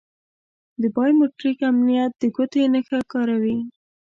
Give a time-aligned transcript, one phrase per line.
[0.81, 3.57] د بایو میتریک امنیت د ګوتې نښه کاروي.